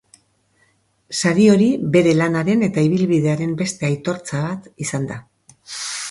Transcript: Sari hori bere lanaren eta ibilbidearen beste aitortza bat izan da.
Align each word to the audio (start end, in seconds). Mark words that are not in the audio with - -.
Sari 1.17 1.43
hori 1.55 1.67
bere 1.95 2.13
lanaren 2.21 2.67
eta 2.67 2.83
ibilbidearen 2.87 3.53
beste 3.59 3.87
aitortza 3.89 4.41
bat 4.47 4.71
izan 4.87 5.05
da. 5.11 5.19